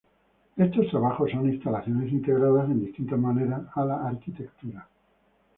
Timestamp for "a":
3.75-3.85